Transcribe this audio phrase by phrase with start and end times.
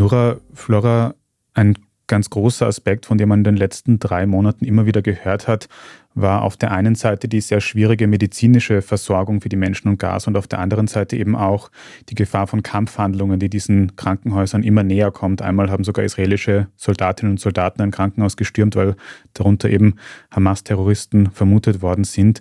[0.00, 1.14] Nora Flora,
[1.52, 1.74] ein
[2.06, 5.68] ganz großer Aspekt, von dem man in den letzten drei Monaten immer wieder gehört hat,
[6.14, 10.26] war auf der einen Seite die sehr schwierige medizinische Versorgung für die Menschen und Gas
[10.26, 11.70] und auf der anderen Seite eben auch
[12.08, 15.42] die Gefahr von Kampfhandlungen, die diesen Krankenhäusern immer näher kommt.
[15.42, 18.96] Einmal haben sogar israelische Soldatinnen und Soldaten ein Krankenhaus gestürmt, weil
[19.34, 19.96] darunter eben
[20.30, 22.40] Hamas-Terroristen vermutet worden sind.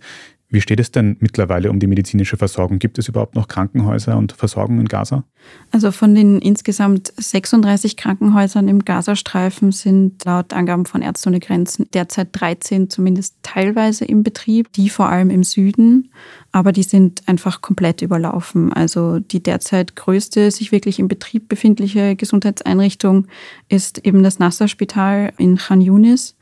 [0.51, 2.79] Wie steht es denn mittlerweile um die medizinische Versorgung?
[2.79, 5.23] Gibt es überhaupt noch Krankenhäuser und Versorgung in Gaza?
[5.71, 11.87] Also von den insgesamt 36 Krankenhäusern im Gazastreifen sind laut Angaben von Ärzte ohne Grenzen
[11.93, 16.09] derzeit 13 zumindest teilweise im Betrieb, die vor allem im Süden
[16.51, 18.73] aber die sind einfach komplett überlaufen.
[18.73, 23.27] Also die derzeit größte sich wirklich im Betrieb befindliche Gesundheitseinrichtung
[23.67, 26.35] ist eben das Nasser-Spital in Khan Yunis.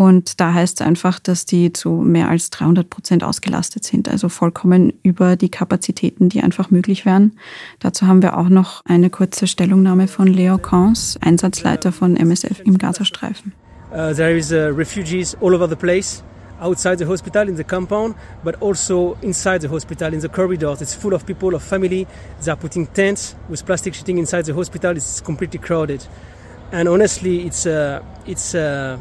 [0.00, 4.30] Und da heißt es einfach, dass die zu mehr als 300 Prozent ausgelastet sind, also
[4.30, 7.32] vollkommen über die Kapazitäten, die einfach möglich wären.
[7.80, 12.78] Dazu haben wir auch noch eine kurze Stellungnahme von Leo Kans, Einsatzleiter von MSF im
[12.78, 13.52] Gazastreifen.
[13.92, 16.22] Uh, there is uh, refugees all over the place.
[16.62, 20.80] outside the hospital in the compound, but also inside the hospital in the corridors.
[20.80, 22.06] It's full of people, of family.
[22.42, 24.96] They are putting tents with plastic sheeting inside the hospital.
[24.96, 26.06] It's completely crowded,
[26.72, 28.98] and honestly, it's a, it's a,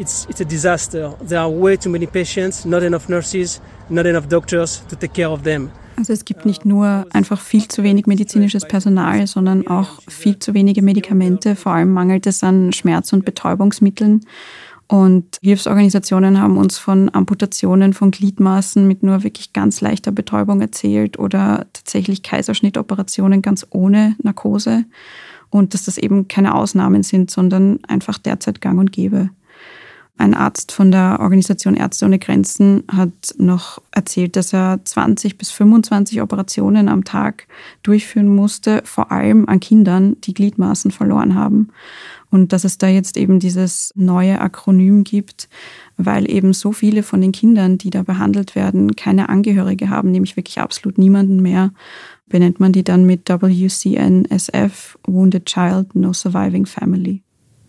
[0.00, 1.14] it's it's a disaster.
[1.28, 5.30] There are way too many patients, not enough nurses, not enough doctors to take care
[5.30, 5.70] of them.
[5.96, 10.54] Also es gibt nicht nur einfach viel zu wenig medizinisches Personal, sondern auch viel zu
[10.54, 11.56] wenige Medikamente.
[11.56, 14.24] Vor allem mangelt es an Schmerz- und Betäubungsmitteln.
[14.86, 21.18] Und Hilfsorganisationen haben uns von Amputationen von Gliedmaßen mit nur wirklich ganz leichter Betäubung erzählt
[21.18, 24.84] oder tatsächlich Kaiserschnittoperationen ganz ohne Narkose.
[25.50, 29.30] Und dass das eben keine Ausnahmen sind, sondern einfach derzeit gang und gäbe.
[30.20, 35.50] Ein Arzt von der Organisation Ärzte ohne Grenzen hat noch erzählt, dass er 20 bis
[35.50, 37.46] 25 Operationen am Tag
[37.82, 41.68] durchführen musste, vor allem an Kindern, die Gliedmaßen verloren haben.
[42.28, 45.48] Und dass es da jetzt eben dieses neue Akronym gibt,
[45.96, 50.36] weil eben so viele von den Kindern, die da behandelt werden, keine Angehörige haben, nämlich
[50.36, 51.72] wirklich absolut niemanden mehr,
[52.28, 57.22] benennt man die dann mit WCNSF, Wounded Child, No Surviving Family.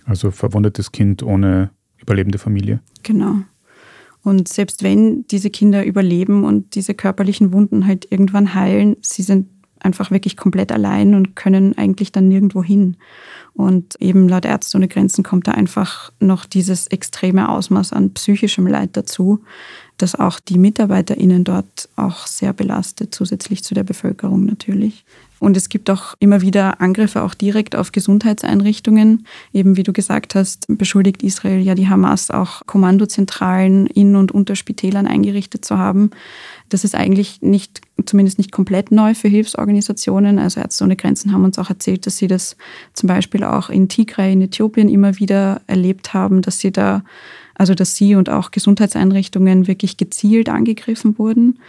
[0.04, 1.70] Also verwundetes Kind ohne
[2.02, 2.82] überlebende Familie.
[3.04, 3.38] Genau.
[4.24, 9.48] Und selbst wenn diese Kinder überleben und diese körperlichen Wunden halt irgendwann heilen, sie sind
[9.80, 12.98] einfach wirklich komplett allein und können eigentlich dann nirgendwo hin.
[13.54, 18.68] Und eben laut Ärzte ohne Grenzen kommt da einfach noch dieses extreme Ausmaß an psychischem
[18.68, 19.44] Leid dazu,
[20.02, 25.06] das auch die MitarbeiterInnen dort auch sehr belastet, zusätzlich zu der Bevölkerung natürlich.
[25.42, 29.26] Und es gibt auch immer wieder Angriffe auch direkt auf Gesundheitseinrichtungen.
[29.54, 34.56] Eben wie du gesagt hast, beschuldigt Israel ja die Hamas auch Kommandozentralen in und unter
[34.56, 36.12] Spitälern eingerichtet zu haben.
[36.70, 40.38] Das ist eigentlich nicht, zumindest nicht komplett neu für Hilfsorganisationen.
[40.38, 42.56] Also Ärzte ohne Grenzen haben uns auch erzählt, dass sie das
[42.94, 47.04] zum Beispiel auch in Tigray in Äthiopien immer wieder erlebt haben, dass sie da,
[47.62, 51.60] also dass sie und auch Gesundheitseinrichtungen wirklich gezielt angegriffen wurden.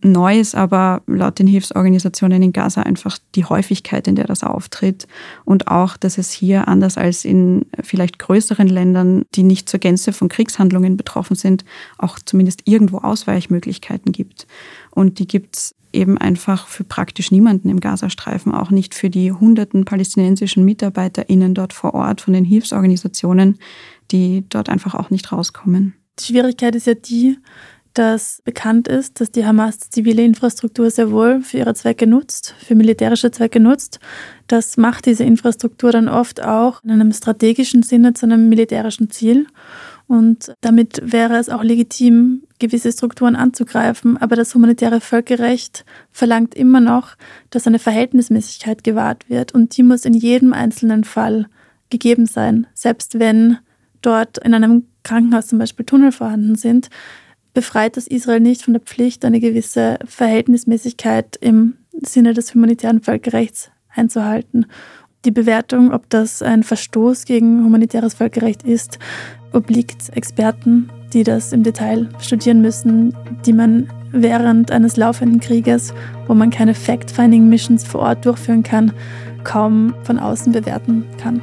[0.00, 5.08] Neu ist aber laut den Hilfsorganisationen in Gaza einfach die Häufigkeit, in der das auftritt
[5.44, 10.12] und auch, dass es hier anders als in vielleicht größeren Ländern, die nicht zur Gänze
[10.12, 11.64] von Kriegshandlungen betroffen sind,
[11.98, 14.46] auch zumindest irgendwo Ausweichmöglichkeiten gibt.
[14.92, 19.32] Und die gibt es eben einfach für praktisch niemanden im Gazastreifen, auch nicht für die
[19.32, 23.58] hunderten palästinensischen MitarbeiterInnen dort vor Ort von den Hilfsorganisationen,
[24.10, 25.94] die dort einfach auch nicht rauskommen.
[26.18, 27.38] Die Schwierigkeit ist ja die,
[27.94, 32.74] dass bekannt ist, dass die Hamas zivile Infrastruktur sehr wohl für ihre Zwecke nutzt, für
[32.74, 33.98] militärische Zwecke nutzt.
[34.46, 39.46] Das macht diese Infrastruktur dann oft auch in einem strategischen Sinne zu einem militärischen Ziel.
[40.06, 44.16] Und damit wäre es auch legitim, gewisse Strukturen anzugreifen.
[44.16, 47.16] Aber das humanitäre Völkerrecht verlangt immer noch,
[47.50, 49.52] dass eine Verhältnismäßigkeit gewahrt wird.
[49.52, 51.46] Und die muss in jedem einzelnen Fall
[51.90, 52.66] gegeben sein.
[52.74, 53.58] Selbst wenn
[54.02, 56.90] dort in einem Krankenhaus zum Beispiel Tunnel vorhanden sind,
[57.54, 63.70] befreit das Israel nicht von der Pflicht, eine gewisse Verhältnismäßigkeit im Sinne des humanitären Völkerrechts
[63.94, 64.66] einzuhalten.
[65.24, 68.98] Die Bewertung, ob das ein Verstoß gegen humanitäres Völkerrecht ist,
[69.52, 73.14] obliegt Experten, die das im Detail studieren müssen,
[73.44, 75.92] die man während eines laufenden Krieges,
[76.26, 78.92] wo man keine Fact-Finding-Missions vor Ort durchführen kann,
[79.44, 81.42] kaum von außen bewerten kann.